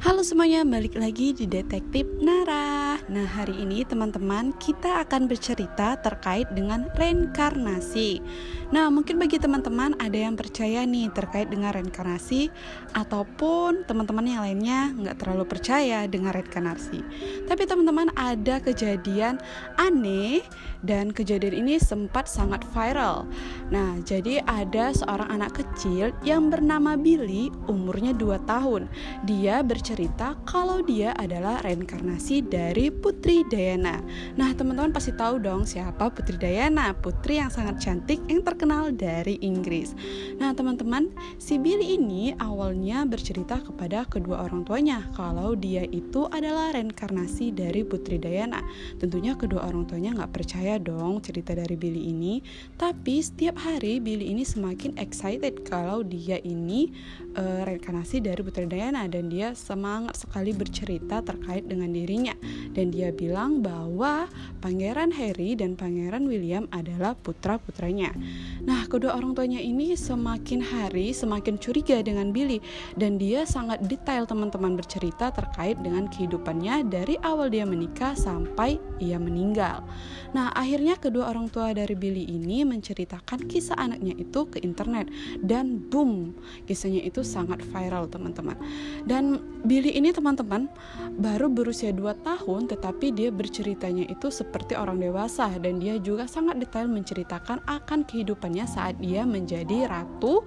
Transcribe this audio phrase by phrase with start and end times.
[0.00, 2.96] Halo semuanya, balik lagi di Detektif Nara.
[3.12, 8.24] Nah, hari ini teman-teman kita akan bercerita terkait dengan reinkarnasi.
[8.72, 12.48] Nah, mungkin bagi teman-teman ada yang percaya nih terkait dengan reinkarnasi
[12.96, 17.04] ataupun teman-teman yang lainnya nggak terlalu percaya dengan reinkarnasi.
[17.44, 19.36] Tapi teman-teman ada kejadian
[19.76, 20.40] aneh
[20.82, 23.28] dan kejadian ini sempat sangat viral.
[23.70, 28.90] Nah, jadi ada seorang anak kecil yang bernama Billy, umurnya 2 tahun.
[29.28, 33.98] Dia bercerita cerita kalau dia adalah reinkarnasi dari Putri Diana.
[34.38, 39.36] Nah, teman-teman pasti tahu dong siapa Putri Diana, putri yang sangat cantik yang terkenal dari
[39.42, 39.92] Inggris.
[40.38, 46.72] Nah, teman-teman, si Billy ini awalnya bercerita kepada kedua orang tuanya kalau dia itu adalah
[46.72, 48.64] reinkarnasi dari Putri Diana.
[48.96, 50.32] Tentunya kedua orang tuanya nggak
[50.70, 52.38] percaya dong cerita dari Billy ini,
[52.78, 56.94] tapi setiap hari Billy ini semakin excited kalau dia ini
[57.34, 62.38] uh, reinkarnasi dari Putri Diana dan dia semangat sekali bercerita terkait dengan dirinya
[62.70, 64.30] dan dia bilang bahwa
[64.62, 68.14] Pangeran Harry dan Pangeran William adalah putra-putranya.
[68.62, 72.62] Nah, kedua orang tuanya ini semakin hari semakin curiga dengan Billy
[72.94, 79.18] dan dia sangat detail teman-teman bercerita terkait dengan kehidupannya dari awal dia menikah sampai ia
[79.18, 79.82] meninggal.
[80.30, 85.08] Nah, akhirnya kedua orang tua dari Billy ini menceritakan kisah anaknya itu ke internet
[85.40, 86.36] dan boom,
[86.68, 88.60] kisahnya itu sangat viral teman-teman.
[89.08, 90.68] Dan Billy ini teman-teman
[91.16, 96.60] baru berusia 2 tahun tetapi dia berceritanya itu seperti orang dewasa dan dia juga sangat
[96.60, 100.44] detail menceritakan akan kehidupannya saat dia menjadi ratu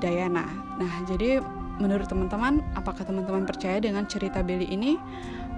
[0.00, 0.48] Diana.
[0.80, 1.44] Nah, jadi
[1.76, 4.96] menurut teman-teman apakah teman-teman percaya dengan cerita Billy ini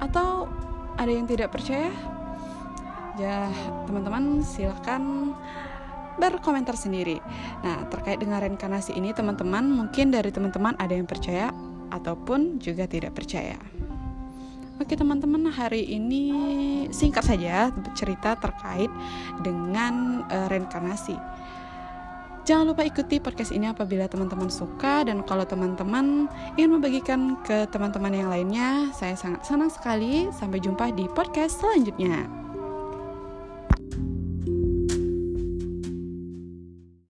[0.03, 0.51] atau
[0.99, 2.22] ada yang tidak percaya?
[3.21, 3.53] Ya,
[3.85, 5.33] teman-teman silahkan
[6.17, 7.21] berkomentar sendiri.
[7.65, 11.53] Nah, terkait dengan reinkarnasi ini, teman-teman, mungkin dari teman-teman ada yang percaya,
[11.93, 13.61] ataupun juga tidak percaya.
[14.81, 16.25] Oke teman-teman hari ini
[16.91, 18.91] singkat saja cerita terkait
[19.45, 21.15] dengan uh, reinkarnasi.
[22.43, 26.27] Jangan lupa ikuti podcast ini apabila teman-teman suka dan kalau teman-teman
[26.59, 30.27] ingin membagikan ke teman-teman yang lainnya, saya sangat senang sekali.
[30.35, 32.42] Sampai jumpa di podcast selanjutnya.